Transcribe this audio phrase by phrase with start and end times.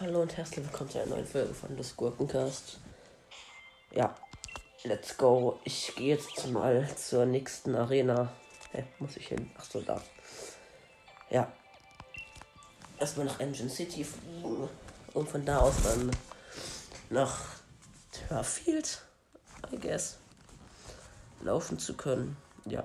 [0.00, 2.80] Hallo und herzlich willkommen zu einer neuen Folge von des Gurkencast.
[3.92, 4.14] Ja,
[4.84, 5.60] let's go.
[5.64, 8.32] Ich gehe jetzt mal zur nächsten Arena.
[8.72, 9.50] Hä, muss ich hin?
[9.56, 10.02] Ach so, da.
[11.30, 11.52] Ja.
[12.98, 14.68] Erstmal nach Engine City fliegen,
[15.14, 16.10] um von da aus dann
[17.10, 17.38] nach
[18.28, 19.02] Turfield,
[19.72, 20.18] I guess,
[21.42, 22.36] laufen zu können.
[22.64, 22.84] Ja.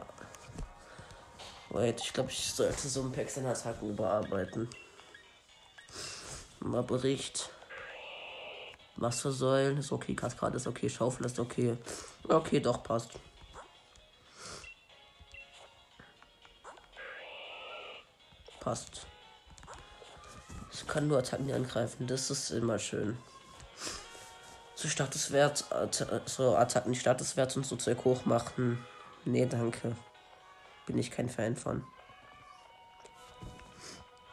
[1.70, 4.70] Wait, ich glaube, ich sollte so ein Packs in Attacken überarbeiten.
[6.60, 7.50] Mal Bericht.
[8.96, 11.78] Wassersäulen ist okay, Kaskade ist okay, Schaufel ist okay.
[12.28, 13.12] Okay, doch, passt.
[18.60, 19.06] Passt.
[20.74, 23.18] Ich kann nur Attacken angreifen, das ist immer schön.
[24.76, 25.66] So Statuswert,
[26.26, 28.84] so Attacken Statuswert und so Zeug hoch machen.
[29.26, 29.96] Nee, danke.
[30.88, 31.86] Bin ich kein Fan von.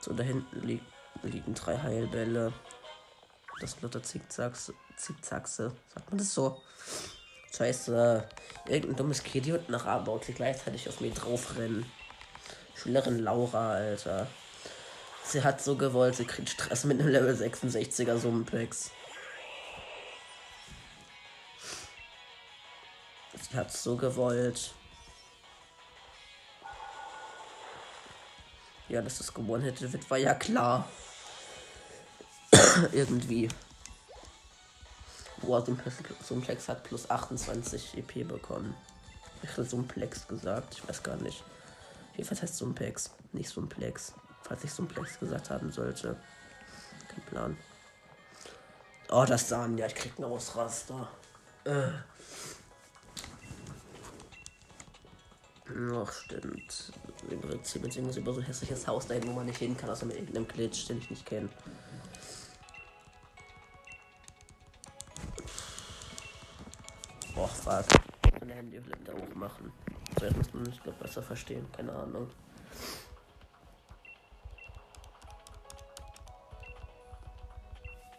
[0.00, 0.84] So, da hinten liegt
[1.22, 2.52] liegen drei Heilbälle.
[3.60, 5.72] Das Lotter Zickzacks, Zickzackse.
[5.94, 6.60] Sagt man das so?
[7.50, 8.22] Das heißt, äh,
[8.66, 11.86] irgendein dummes hier unten nach A baut, die gleichzeitig auf mir drauf rennen.
[12.75, 14.27] Schülerin Laura, Alter.
[15.25, 18.91] Sie hat so gewollt, sie kriegt Stress mit einem Level 66er Summenpacks.
[23.41, 24.75] Sie hat so gewollt.
[28.95, 30.89] Ja, dass das gewonnen hätte, wird, war ja klar.
[32.92, 33.48] irgendwie.
[35.42, 35.67] Boah,
[36.23, 38.72] Simplex hat plus 28 EP bekommen.
[39.42, 41.42] Ich hätte Simplex gesagt, ich weiß gar nicht.
[42.12, 44.12] Jedenfalls heißt Simplex, nicht Simplex.
[44.42, 46.17] Falls ich Simplex gesagt haben sollte.
[47.09, 47.59] Kein Plan.
[49.11, 51.09] Oh, das Sahnen, ja, ich krieg einen Ausraster.
[51.65, 51.89] Äh.
[55.66, 56.92] Ach, stimmt.
[57.30, 60.06] Im Prinzip beziehungsweise über so ein hässliches Haus dahin, wo man nicht hin kann, außer
[60.06, 61.48] mit irgendeinem Glitch, den ich nicht kenne.
[67.64, 67.86] Fuck.
[68.41, 69.72] Mein Handy da hoch machen.
[70.19, 71.66] Zuerst muss man mich glaube besser verstehen.
[71.72, 72.30] Keine Ahnung.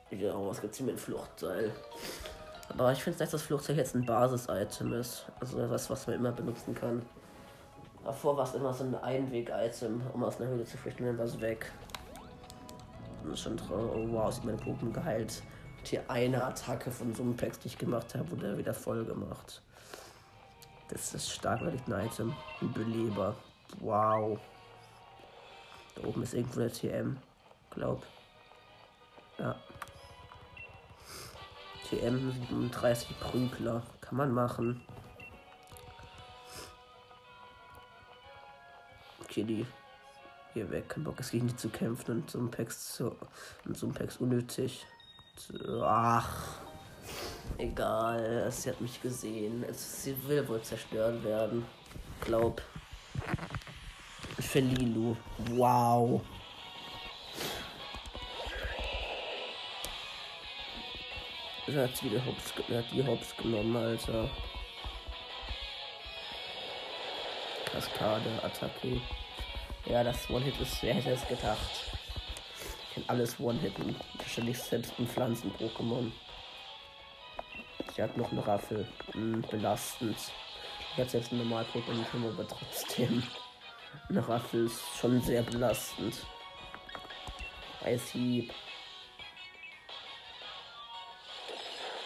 [0.10, 1.72] Ja, was gibt's hier mit Fluchtseil?
[2.70, 5.28] Aber ich finde, dass das Flugzeug jetzt ein Basis-Item ist.
[5.40, 7.06] Also was, was man immer benutzen kann.
[8.06, 11.26] Davor war es immer so ein Einweg-Item, um aus einer Höhle zu flüchten, dann war
[11.26, 11.70] es weg.
[13.24, 13.92] Das ist schon traurig.
[13.94, 15.42] Oh, wow, sieht meine Puppen geheilt
[15.88, 19.06] hier eine Attacke von so einem Text, die ich gemacht habe, wurde er wieder voll
[19.06, 19.62] gemacht.
[20.90, 22.36] Das ist stark, weil ich ein Item.
[22.62, 23.36] Ein Beleber.
[23.80, 24.40] Wow.
[25.96, 27.18] Da oben ist irgendwo der TM.
[27.72, 28.04] Glaub.
[29.40, 29.56] Ja.
[31.90, 33.82] TM 37 Prügler.
[34.02, 34.82] Kann man machen.
[39.36, 39.66] Okay, die
[40.54, 40.88] hier weg.
[40.88, 43.14] Kein Bock, es gegen die zu kämpfen und so ein Packs zu,
[43.66, 44.86] und so ein Packs unnötig.
[45.84, 46.62] Ach.
[47.58, 49.66] Egal, sie hat mich gesehen.
[49.74, 51.66] Sie will wohl zerstört werden.
[52.22, 52.62] Glaub.
[54.40, 55.18] Für Lilu.
[55.50, 56.22] Wow.
[61.68, 64.30] Er hat wieder Hops, hat die Hops genommen, Alter.
[67.66, 69.02] Kaskade, Attacke.
[69.86, 71.96] Ja, das One-Hit ist, wer hätte es gedacht
[72.96, 73.96] kann alles One-Hitten.
[74.18, 76.12] Wahrscheinlich selbst ein Pflanzen-Pokémon.
[77.94, 78.88] Sie hat noch eine Raffel.
[79.12, 80.18] Hm, belastend.
[80.94, 83.22] Ich habe selbst ein Normal-Pokémon, aber trotzdem.
[84.10, 86.26] Eine Raffel ist schon sehr belastend.
[87.84, 88.54] Eishieb.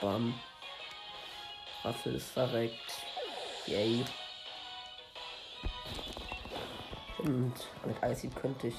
[0.01, 0.33] Bam.
[1.83, 3.05] Raffel ist verreckt.
[3.67, 4.03] Yay.
[7.19, 7.53] Und
[7.85, 8.75] mit Eishieb könnte ich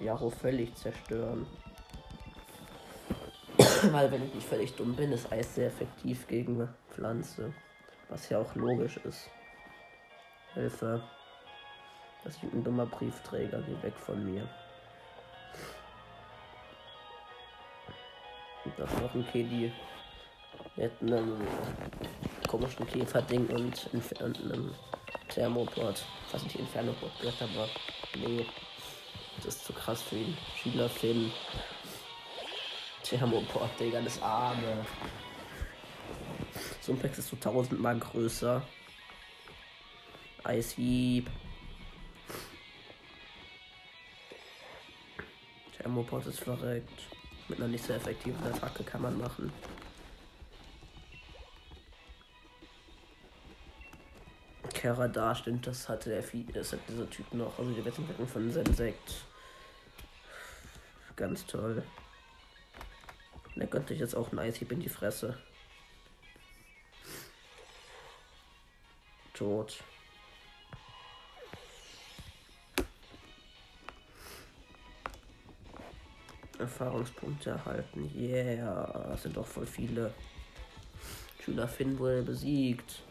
[0.00, 1.46] Jaro völlig zerstören.
[3.92, 7.52] Weil wenn ich nicht völlig dumm bin, ist Eis sehr effektiv gegen Pflanze.
[8.08, 9.30] Was ja auch logisch ist.
[10.54, 11.02] Hilfe.
[12.24, 13.62] Das ist ein dummer Briefträger.
[13.62, 14.48] Geh weg von mir.
[18.64, 19.72] Und das noch ein Kedi.
[20.74, 21.46] Hätten einen
[22.48, 24.74] komischen Käferding und, und einen
[25.28, 26.04] Thermoport.
[26.32, 27.68] Was nicht Inferno-Port gehört, aber
[28.16, 28.46] nee.
[29.36, 30.36] Das ist zu krass für ihn.
[30.56, 31.30] Schüler Finn.
[33.02, 34.84] Thermoport, Digga, das Arme.
[36.80, 38.62] So ein Pex ist so tausendmal größer.
[40.44, 41.28] Eishieb.
[45.76, 47.02] Thermoport ist verreckt.
[47.48, 49.52] Mit einer nicht so effektiven Attacke kann man machen.
[54.86, 58.28] Kera da stimmt, das hatte der Vieh, das hat dieser Typ noch, also die Wettentwicklung
[58.28, 59.24] von Sensekt.
[61.16, 61.82] Ganz toll.
[63.56, 65.36] Der könnte ich jetzt auch ein Eishieb in die Fresse.
[69.34, 69.82] Tot.
[76.60, 78.08] Erfahrungspunkte erhalten.
[78.14, 80.14] Yeah, das sind doch voll viele.
[81.44, 83.02] Schüler Finn wurde besiegt.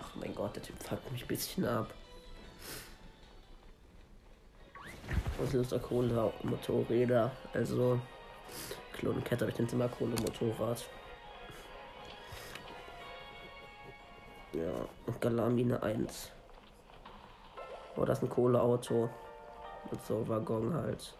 [0.00, 1.92] Ach mein Gott, der Typ fuckt mich ein bisschen ab.
[5.38, 7.32] Was ist der Kohle Motorräder?
[7.52, 7.98] Also
[8.92, 10.84] Klonenkette, aber ich nenne immer Kohle Motorrad.
[14.52, 14.70] Ja,
[15.06, 16.30] und Galamine 1.
[17.96, 19.10] Oh, das ist ein Kohleauto.
[19.90, 21.14] Mit so Waggon halt.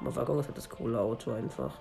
[0.00, 1.72] Aber Waggon ist halt das Kohleauto einfach.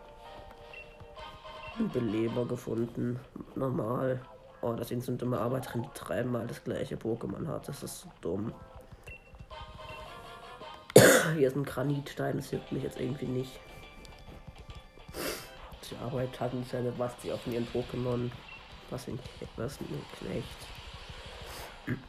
[1.78, 3.20] Ein Beleber gefunden.
[3.56, 4.22] Normal.
[4.66, 7.68] Oh, deswegen sind immer Arbeiterinnen, die dreimal das gleiche Pokémon hat.
[7.68, 8.52] Das ist so dumm.
[11.36, 13.60] Hier ist ein Granitstein, das hilft mich jetzt irgendwie nicht.
[15.88, 18.32] Die Arbeit hatten seine was sie auf ihren Pokémon.
[18.90, 19.20] Was ein,
[19.56, 20.48] was ein Knecht.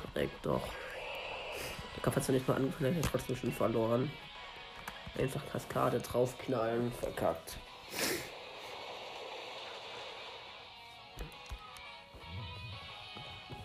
[0.00, 0.62] Verreckt doch.
[1.94, 4.10] Der Kopf hat ja nicht mal angefangen, hat trotzdem schon verloren.
[5.18, 7.58] Einfach Kaskade draufknallen, verkackt.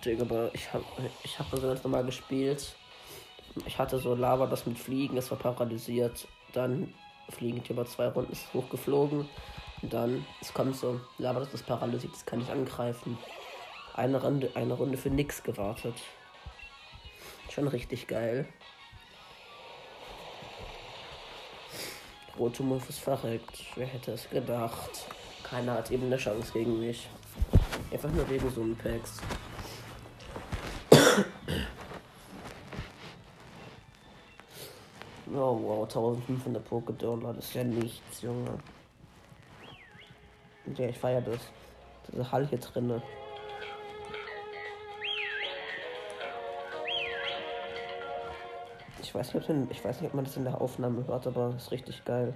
[0.05, 0.83] Digga, aber ich habe
[1.23, 2.75] ich hab so ganz normal gespielt.
[3.65, 6.27] Ich hatte so Lava, das mit Fliegen, das war paralysiert.
[6.53, 6.93] Dann
[7.29, 9.27] fliegen die über zwei Runden ist hochgeflogen.
[9.81, 13.17] Und dann, es kommt so, Lava, das ist paralysiert, das kann ich angreifen.
[13.93, 15.95] Eine Runde, eine Runde für nix gewartet.
[17.49, 18.47] Schon richtig geil.
[22.37, 23.65] Rotomorph ist verreckt.
[23.75, 25.05] Wer hätte es gedacht?
[25.43, 27.07] Keiner hat eben eine Chance gegen mich.
[27.91, 29.19] Einfach nur wegen so einem Packs.
[35.31, 38.59] Oh wow, 1500 Pokédollar, das ist ja nichts, Junge.
[40.75, 41.39] Ja, ich feiere das.
[42.11, 43.01] Diese Hall hier drinne.
[49.01, 51.55] Ich weiß, nicht, ob, ich weiß nicht, ob man das in der Aufnahme hört, aber
[51.55, 52.33] ist richtig geil.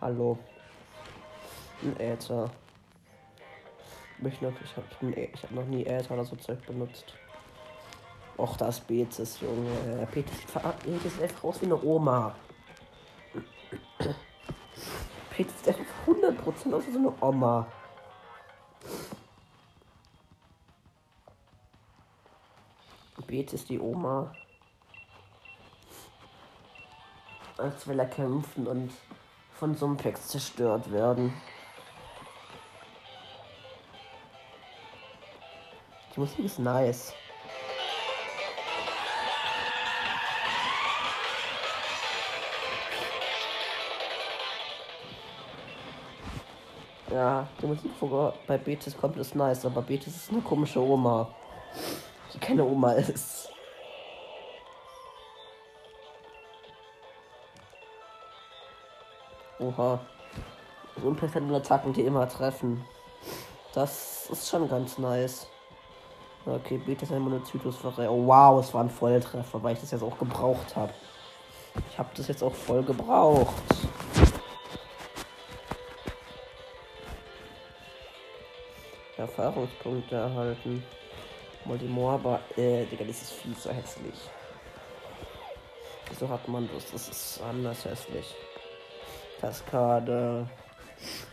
[0.00, 0.38] Hallo.
[1.82, 2.50] Ein Äther.
[4.24, 7.14] Ich, noch, ich hab noch nie Äther oder so Zeug benutzt.
[8.42, 10.04] Och, das Betis, Junge.
[10.12, 10.36] Betis
[11.14, 12.34] sieht einfach aus wie eine Oma.
[15.30, 17.68] Betis sieht einfach 100% aus wie so eine Oma.
[23.28, 24.34] Betis die Oma.
[27.58, 28.90] Als will er kämpfen und
[29.52, 31.32] von Sumpex zerstört werden.
[36.16, 37.14] Die Musik ist nice.
[47.12, 47.90] Ja, die Musik
[48.46, 51.28] bei Betis kommt ist nice, aber Betis ist eine komische Oma.
[52.32, 53.50] Die keine Oma ist.
[59.58, 60.00] Oha.
[61.02, 62.82] Unperfekte Attacken, die immer treffen.
[63.74, 65.46] Das ist schon ganz nice.
[66.46, 68.08] Okay, Betis ein Monozytus verrät.
[68.08, 70.92] Oh wow, es war ein Volltreffer, weil ich das jetzt auch gebraucht habe.
[71.90, 73.54] Ich habe das jetzt auch voll gebraucht.
[79.16, 80.84] Erfahrungspunkte erhalten.
[81.64, 84.14] Moldimor, aber, äh, Digga, ist so hässlich.
[86.08, 86.90] Wieso hat man das?
[86.90, 88.34] Das ist anders hässlich.
[89.40, 90.48] Kaskade.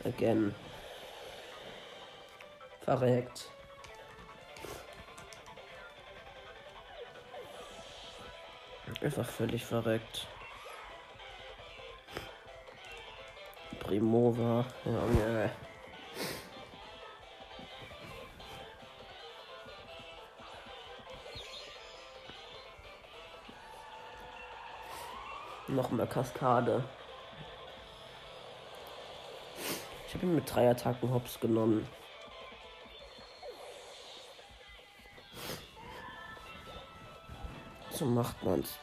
[0.03, 0.55] Again.
[2.81, 3.49] Verreckt.
[9.01, 10.27] Einfach völlig verreckt.
[13.79, 14.65] Primova.
[14.85, 15.68] Ja, nee.
[25.69, 26.83] Noch mehr Kaskade.
[30.07, 31.87] Ich habe ihn mit drei Attacken hops genommen.
[37.91, 38.79] So macht man's.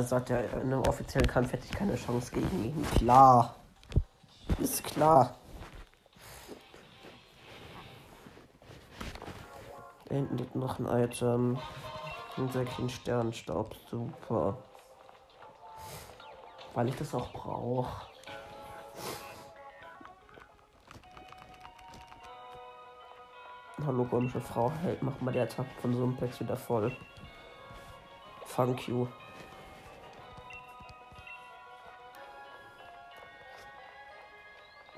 [0.00, 2.86] Er sagt ja, in einem offiziellen Kampf hätte ich keine Chance gegen ihn.
[2.96, 3.54] Klar.
[4.58, 5.36] Ist klar.
[10.06, 11.58] Da hinten liegt noch ein Item.
[12.38, 13.74] Ein Säckchen Sternstaub.
[13.90, 14.56] Super.
[16.72, 17.90] Weil ich das auch brauche.
[23.84, 24.72] Hallo, komische Frau.
[24.82, 26.90] Hält, mach mal die Attacke von Sumpex wieder voll.
[28.56, 29.06] Thank you.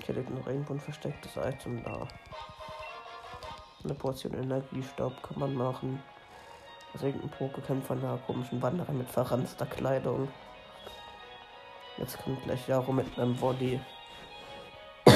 [0.05, 2.07] Hier liegt noch irgendwo ein verstecktes Item da.
[3.83, 6.01] Eine Portion Energiestaub kann man machen.
[6.93, 10.27] Also irgendein Pokekämpfer einer komischen Wanderer mit verranzter Kleidung.
[11.97, 13.79] Jetzt kommt gleich Jaro mit einem Body.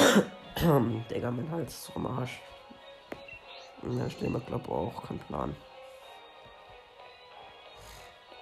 [1.09, 2.39] Digga, mein Hals ist zum Arsch.
[3.83, 5.55] Ja, stehen wir glaube auch, kein Plan.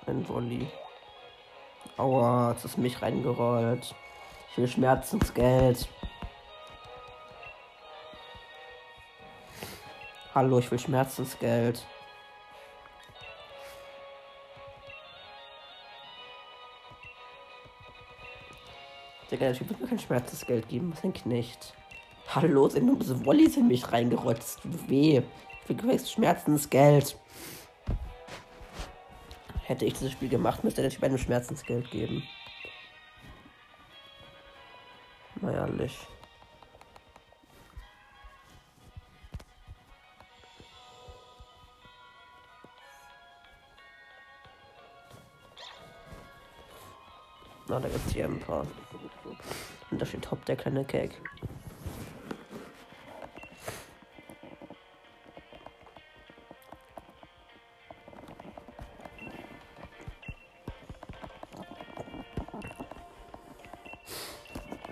[0.07, 0.67] Ein Volley.
[1.97, 3.95] Aua, jetzt ist mich reingerollt.
[4.51, 5.89] Ich will Schmerzensgeld.
[10.35, 11.87] Hallo, ich will Schmerzensgeld.
[19.31, 20.91] Digga, der Typ wird mir kein Schmerzensgeld geben.
[20.93, 21.73] Was ein Knecht.
[22.27, 24.59] Hallo, sind nur diese Wollies in mich reingerotzt.
[24.89, 25.21] Weh.
[25.69, 27.17] Ich will Schmerzensgeld.
[29.63, 32.23] Hätte ich dieses Spiel gemacht, müsste der Typ einem Schmerzensgeld geben.
[35.39, 36.14] Naja, Licht.
[48.25, 48.65] Es ein paar.
[49.91, 51.15] Und da steht Top der kleine Cake.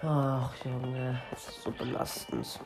[0.04, 2.60] Ach, Junge, das ist so belastend.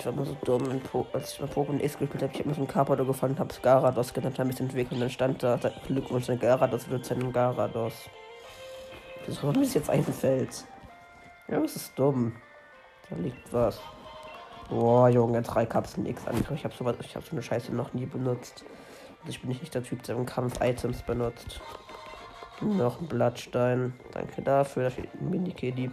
[0.00, 0.80] Ich war immer so dumm,
[1.12, 2.32] als ich bei Pokémon X gespielt habe.
[2.32, 5.00] Ich habe mir so einen Carpador gefunden, habe es Garados genannt, habe mich entwickelt und
[5.00, 7.92] dann stand da, Glückwunsch, ein Garados wird einem Garados.
[9.26, 10.64] Das ist mir jetzt einfällt.
[11.48, 12.32] Ja, das ist dumm.
[13.08, 13.80] Da liegt was.
[14.70, 16.42] Boah, Junge, drei Kapseln X an.
[16.54, 18.64] Ich habe sowas, ich habe so eine Scheiße noch nie benutzt.
[19.20, 21.60] Also ich bin nicht der Typ, der im Kampf Items benutzt.
[22.62, 23.92] Noch ein Blattstein.
[24.12, 24.84] Danke dafür.
[24.84, 25.90] Da steht ein Mini-Kiddy.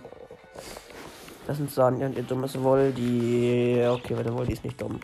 [1.48, 3.82] Das sind Sanja und ihr dummes Voldi.
[3.88, 5.00] Okay, weil der Voldi ist nicht dumm.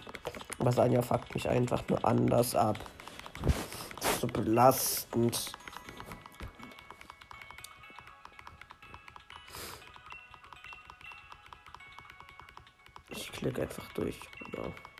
[0.59, 2.77] Aber Sanja fuckt mich einfach nur anders ab.
[4.19, 5.53] So belastend.
[13.07, 14.19] Ich klicke einfach durch.
[14.49, 14.92] Oder?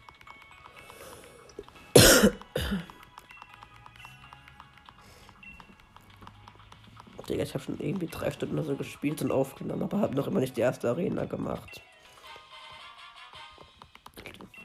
[7.53, 10.39] Ich habe schon irgendwie drei Stunden oder so gespielt und aufgenommen, aber habe noch immer
[10.39, 11.83] nicht die erste Arena gemacht.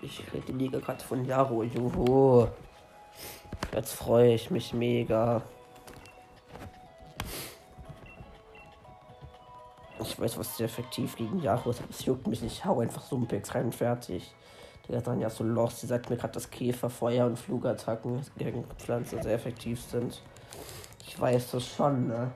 [0.00, 1.64] Ich krieg die Liga gerade von Jaro.
[1.64, 2.49] Juhu.
[3.75, 5.42] Jetzt freue ich mich mega.
[10.00, 12.54] Ich weiß, was sehr effektiv gegen Jaro ist, aber es juckt mich nicht.
[12.54, 13.78] Ich hau einfach so Pix rein und
[14.88, 15.80] Der dann ja so lost.
[15.80, 20.23] Sie sagt mir gerade, dass Käfer, Feuer und Flugattacken gegen Pflanzen sehr effektiv sind.
[21.07, 22.33] Ich weiß das schon, ne?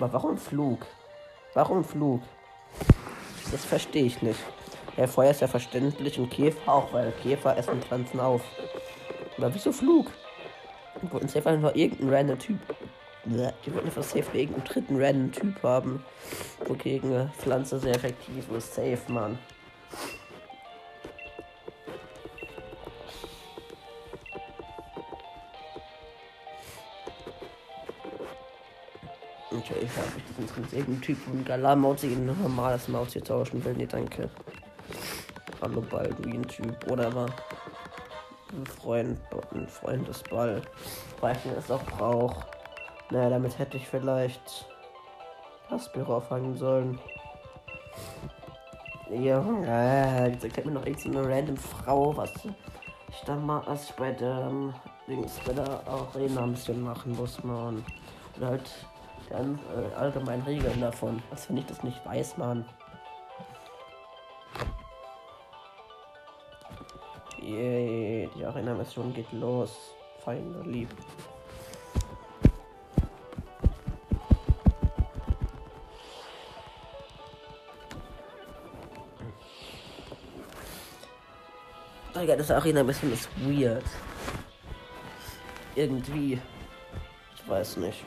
[0.00, 0.86] Aber warum Flug?
[1.52, 2.22] Warum Flug?
[3.52, 4.40] Das verstehe ich nicht.
[4.96, 8.40] Ja, Feuer ist ja verständlich und Käfer auch, weil Käfer essen Pflanzen auf.
[9.36, 10.10] Aber wieso Flug?
[11.02, 12.58] Die wollten safe einfach irgendeinen random Typ.
[13.26, 16.02] Die wollten einfach safe irgendeinen dritten random Typ haben.
[16.64, 18.74] Wogegen eine Pflanze sehr effektiv ist.
[18.74, 19.38] Safe, Mann.
[30.44, 33.74] Ich habe das interessiert irgendein Typ von Galar-Maus gegen normales Maus hier tauschen will.
[33.74, 34.30] Nee, danke.
[35.60, 36.90] Hallo Balduin-Typ.
[36.90, 37.26] Oder war
[38.52, 39.18] ein Freund,
[39.54, 40.62] ein Freund des Ball.
[41.20, 42.44] Weil ich es auch brauche.
[43.10, 44.66] Naja, damit hätte ich vielleicht
[45.68, 46.98] Aspiro auffangen sollen.
[49.10, 53.96] Ja, äh, jetzt erklärt mir noch irgendeine random Frau, was ich da mal, was ich
[53.96, 54.52] bei der,
[55.08, 57.84] Dings, bei der Arena ein bisschen machen muss, man.
[58.36, 58.70] Oder halt
[59.30, 61.22] dann äh, allgemein Regeln davon.
[61.30, 62.64] Was wenn ich das nicht weiß, man.
[67.40, 69.94] Yay, die Arena-Mission geht los.
[70.22, 70.86] Finally.
[82.30, 83.84] Digga, das Arena ein bisschen ist weird.
[85.74, 86.40] Irgendwie.
[87.34, 88.04] Ich weiß nicht.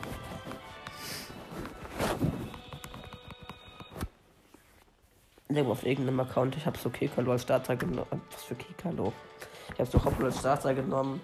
[5.53, 8.21] Irgendwo auf irgendeinem Account, ich habe so Kekalo als Starter genommen.
[8.31, 9.13] Was für Kekalo?
[9.73, 11.21] Ich habe so Hoplo als Starter genommen.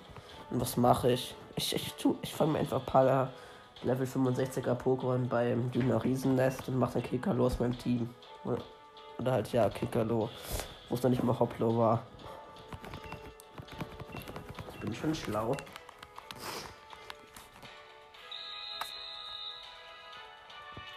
[0.51, 1.33] Und was mache ich?
[1.55, 3.33] Ich, ich, ich fange mir einfach ein paar
[3.81, 8.07] Level 65er Pokémon beim Dünner Riesennest und mache dann Kekalo aus meinem Team.
[8.43, 10.29] Oder halt, ja, Kekalo.
[10.89, 12.03] Wo es noch nicht mal Hoplo war.
[14.75, 15.55] Ich bin schon schlau.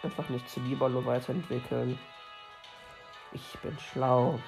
[0.03, 1.97] Einfach nicht zu Libalo weiterentwickeln.
[3.33, 4.39] Ich bin schlau.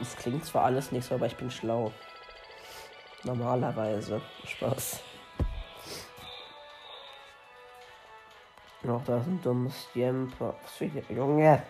[0.00, 1.92] Es klingt zwar alles nicht so, aber ich bin schlau.
[3.24, 4.20] Normalerweise.
[4.44, 5.00] Spaß.
[8.82, 10.54] Noch da ist ein dummes Jemper.
[10.62, 11.04] Was für hier?
[11.08, 11.62] Junge!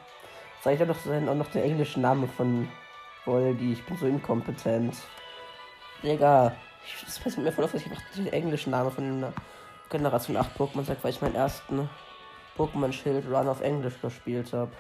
[0.62, 2.68] Sag ich doch auch noch der englische Name von
[3.25, 3.72] Voldi.
[3.72, 4.96] Ich bin so inkompetent.
[6.02, 6.54] Digga.
[7.06, 9.32] Es passt mir voll auf, dass ich noch den englischen Namen von
[9.90, 11.88] Generation 8 Pokémon sag, weil ich meinen ersten
[12.56, 14.73] Pokémon Schild Run auf Englisch gespielt habe.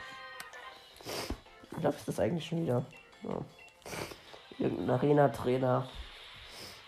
[1.70, 2.84] Ich glaube, ist das eigentlich schon wieder.
[3.22, 3.44] Ja.
[4.58, 5.88] Irgendein Arena-Trainer.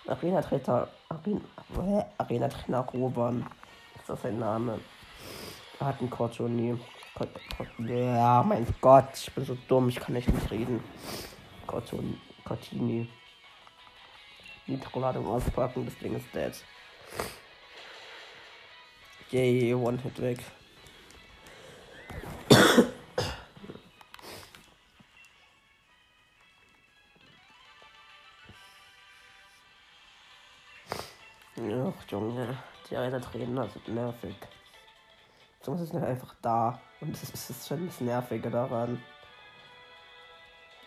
[0.07, 0.89] Arena-Trainer.
[1.09, 3.47] Arena, Arena-Trainer Roban.
[3.97, 4.79] Ist das sein Name?
[5.81, 6.79] Er hat einen Cortoni.
[7.79, 10.83] Ja, mein Gott, ich bin so dumm, ich kann echt nicht reden.
[11.67, 12.19] Cortoni.
[12.45, 13.09] Cortini.
[14.67, 16.53] Nitroladung auspacken, das Ding ist dead.
[19.31, 20.39] Yay, One-Hit weg.
[32.15, 32.57] Junge,
[32.89, 34.37] die alten Trainer sind nervig.
[35.63, 36.81] Sonst ist nicht einfach da.
[37.01, 39.03] Und es ist, schon bisschen nerviger daran.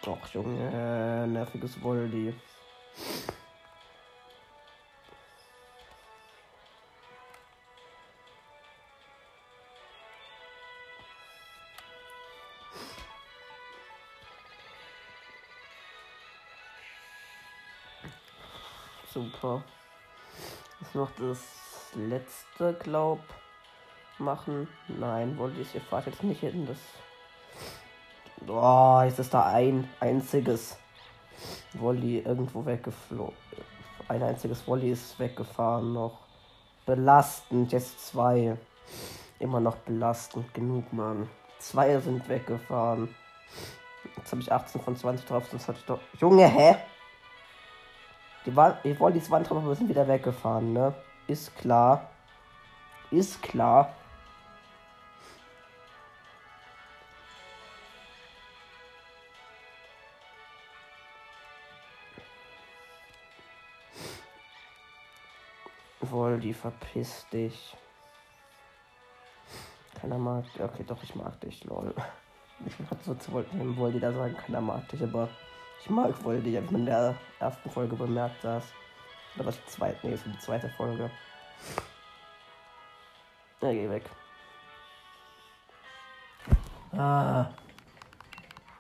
[0.06, 2.34] Ach, Junge, nerviges Voldi.
[19.14, 19.62] Super.
[20.80, 21.40] Jetzt noch das
[21.96, 23.20] letzte, glaub,
[24.20, 24.68] machen.
[24.88, 26.68] Nein, wollte ich, ihr fahrt jetzt nicht hin.
[26.68, 26.78] Das.
[28.48, 30.78] Oh, jetzt ist da ein einziges
[31.74, 33.36] Volley irgendwo weggeflogen.
[34.08, 36.20] Ein einziges Volley ist weggefahren noch.
[36.86, 38.58] Belastend, jetzt zwei.
[39.40, 41.30] Immer noch belastend genug, Mann.
[41.60, 43.14] Zwei sind weggefahren.
[44.16, 46.00] Jetzt habe ich 18 von 20 drauf, sonst hatte ich doch.
[46.20, 46.78] Junge, hä?
[48.48, 50.94] Die, war, die wollen die Wand aber sind wieder weggefahren, ne?
[51.28, 52.10] Ist klar.
[53.12, 53.94] Ist klar.
[66.00, 67.76] Voldi, verpiss dich.
[70.00, 70.46] Keiner mag.
[70.58, 71.94] Okay, doch, ich mag dich, lol.
[72.66, 73.32] Ich hatte so zu
[73.76, 75.28] Voldi da sagen, keiner mag dich, aber
[75.80, 78.66] ich mag Voldi, habe ich in der ersten Folge bemerkt, dass.
[79.36, 81.10] Oder was die zweite, nee, die zweite Folge.
[83.62, 84.04] Na, geh weg.
[86.92, 87.48] Ah.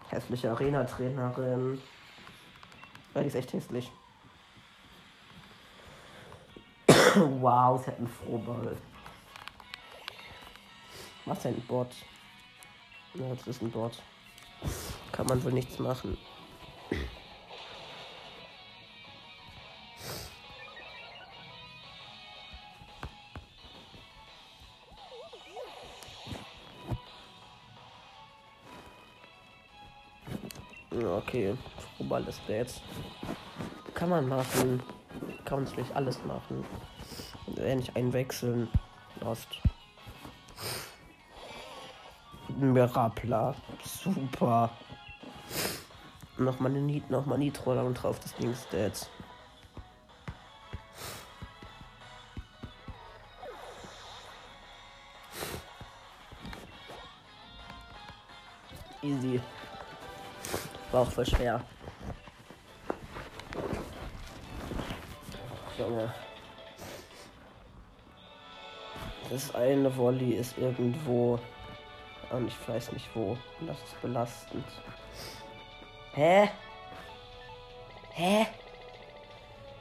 [0.09, 1.81] Hässliche Arena-Trainerin.
[3.13, 3.91] Ja, die ist echt hässlich.
[7.15, 8.77] wow, sie hat einen Frohball.
[11.25, 11.93] Was denn ein Bot?
[13.15, 14.01] Ja, das ist ein Bot.
[15.11, 16.17] Kann man wohl nichts machen.
[30.99, 31.55] Okay,
[32.47, 32.81] der jetzt.
[33.93, 34.81] Kann man machen.
[35.45, 36.65] Kann man natürlich alles machen.
[37.55, 38.67] Wenn ich einwechseln.
[39.21, 39.47] Lost.
[42.47, 43.55] Mirapla.
[43.83, 44.71] Super.
[46.39, 49.09] Nochmal eine Nit nochmal Nitro und drauf das Ding Stats.
[59.01, 59.41] Easy.
[60.91, 61.63] War auch voll schwer.
[65.77, 66.13] Junge.
[69.29, 71.39] Das eine Volley ist irgendwo.
[72.29, 73.37] Und ich weiß nicht wo.
[73.59, 74.65] Und das ist belastend.
[76.17, 76.49] Hä?
[78.09, 78.47] Hä?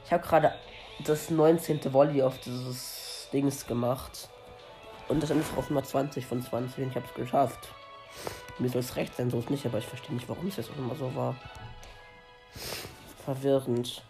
[0.05, 0.53] Ich habe gerade
[1.03, 1.91] das 19.
[1.91, 4.29] Volley auf dieses Dings gemacht.
[5.07, 6.89] Und das einfach auf Nummer 20 von 20.
[6.89, 7.69] Ich habe es geschafft.
[8.59, 10.69] Mir soll es recht sein, so ist nicht, aber ich verstehe nicht, warum es jetzt
[10.69, 11.35] auch immer so war.
[13.25, 14.03] Verwirrend.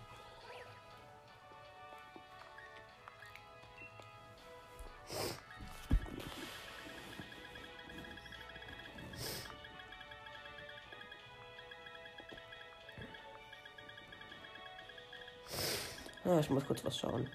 [16.48, 17.30] Ich muss kurz was schauen.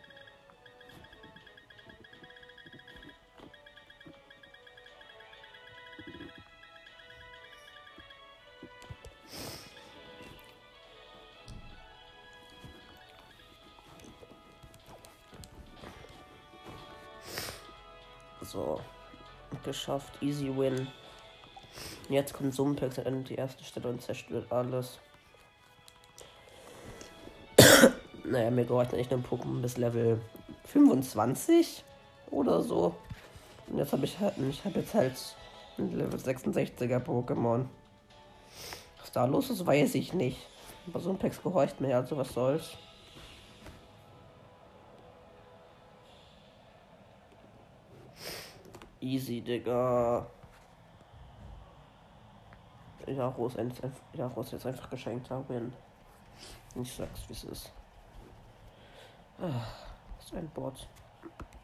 [18.41, 18.81] So.
[19.63, 20.23] Geschafft.
[20.23, 20.89] Easy win.
[22.09, 24.99] Jetzt kommt Sumpex an die erste Stelle und zerstört alles.
[28.33, 30.21] Naja, mir gehört nicht ein Pokémon bis Level
[30.65, 31.85] 25
[32.31, 32.95] oder so.
[33.69, 35.37] Und jetzt habe ich halt, ich habe jetzt halt
[35.79, 37.67] ein Level 66er Pokémon.
[39.01, 40.39] Was da los ist, weiß ich nicht.
[40.87, 42.77] Aber Sumpex gehorcht mir, also was soll's.
[49.01, 50.27] Easy, Digga.
[53.07, 53.59] Ja, Rose,
[54.15, 55.73] ja, Rose jetzt einfach geschenkt haben.
[56.81, 57.73] Ich sag's, wie es ist.
[59.43, 59.67] Ah,
[60.21, 60.87] ist ein Bot.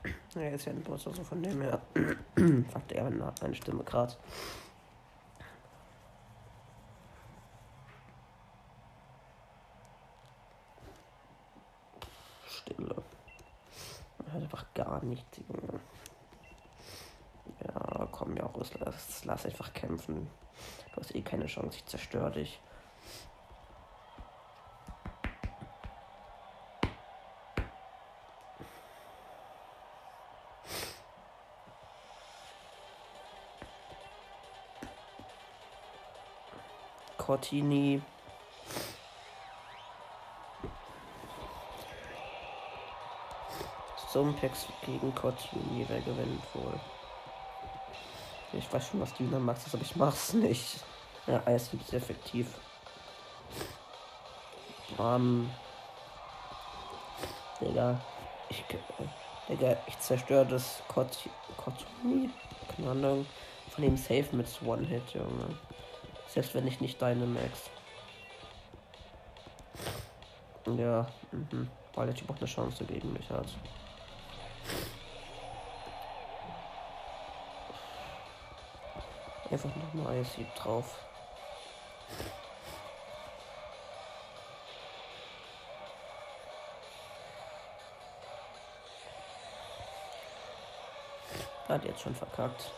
[0.02, 0.34] Ist
[0.66, 1.80] ja ein Bot, also von dem her
[2.72, 4.16] sagt er eine Stimme gerade.
[12.48, 12.96] Stille.
[14.26, 15.40] Er hat einfach gar nichts.
[17.64, 20.28] Ja, komm, ja, lass, lass einfach kämpfen.
[20.92, 22.60] Du hast eh keine Chance, ich zerstöre dich.
[37.38, 38.02] Cortini.
[44.12, 46.80] Sumpex gegen Cortini, wer gewinnt wohl?
[48.54, 50.80] Ich weiß schon, was Dynamax ist, aber ich mach's nicht.
[51.26, 52.48] Ja, Eis ist effektiv.
[54.98, 55.50] Ähm.
[57.60, 58.00] Digga.
[58.48, 58.64] Ich,
[59.48, 62.30] Digga, ich zerstöre das Cortini.
[62.74, 63.26] Keine Ahnung.
[63.70, 65.56] Von dem Safe mit One-Hit, Junge.
[66.28, 67.70] Selbst wenn ich nicht deine Max.
[70.66, 71.68] Ja, mhm.
[71.94, 73.46] weil der Typ auch eine Chance gegen mich hat.
[79.50, 80.94] Einfach nochmal Ice drauf.
[91.66, 92.70] Hat jetzt schon verkackt.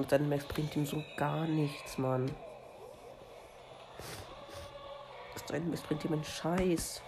[0.00, 2.34] Und dann Max bringt ihm so gar nichts, Mann.
[5.34, 7.02] Das Max bringt ihm einen Scheiß.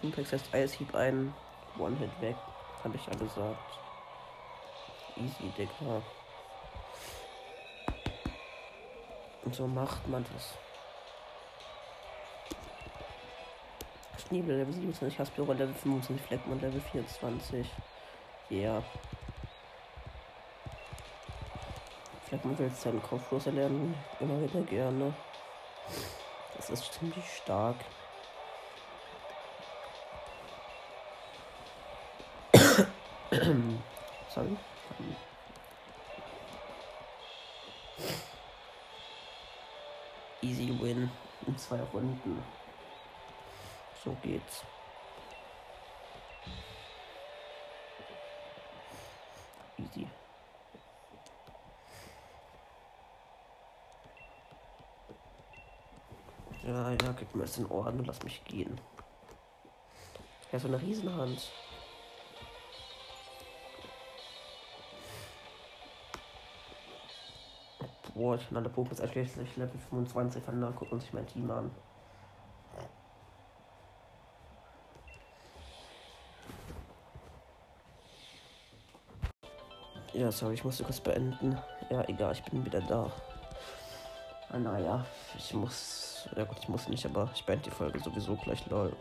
[0.00, 1.32] Simplex heißt Eishieb ein
[1.78, 2.34] One-Hit weg.
[2.82, 3.78] Habe ich ja gesagt.
[5.14, 6.02] Easy, Digga.
[9.44, 10.54] Und so macht man das.
[14.26, 17.64] Schneebel Level 27, Haspiro Level 25, Fleckmann Level 24.
[18.50, 18.58] Ja.
[18.58, 18.82] Yeah.
[22.44, 23.94] Man will seinen Kopflos erlernen.
[24.20, 25.14] Immer wieder gerne.
[26.56, 27.76] Das ist ziemlich stark.
[34.28, 34.56] Sorry.
[40.42, 41.10] Easy Win
[41.46, 42.42] in zwei Runden.
[44.04, 44.62] So geht's.
[49.78, 50.08] Easy.
[56.66, 58.80] Ja, ja, gib mir den Orden und lass mich gehen.
[60.52, 61.50] Ja, so eine Riesenhand.
[68.14, 71.70] Boah, ich bin alle Pokémon einschließlich Level 25 von da gucken sich mein Team an.
[80.14, 81.58] Ja, sorry, ich musste kurz beenden.
[81.90, 83.12] Ja, egal, ich bin wieder da.
[84.48, 85.04] Ah, naja,
[85.36, 86.05] ich muss.
[86.34, 88.94] Ja gut, ich muss nicht, aber ich beende die Folge sowieso gleich lol.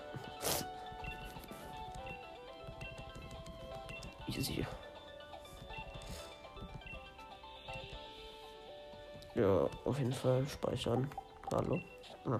[4.27, 4.65] Easy.
[9.35, 11.09] Ja, auf jeden Fall speichern.
[11.51, 11.79] Hallo.
[12.25, 12.39] Ah.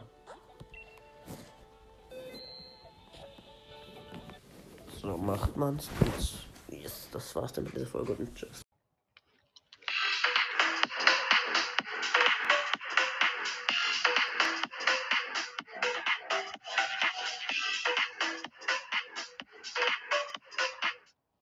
[5.06, 5.90] so macht man's.
[6.00, 8.65] Und yes, das war's dann mit dieser Folge und tschüss.